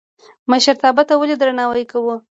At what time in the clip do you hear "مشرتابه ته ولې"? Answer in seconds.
0.51-1.35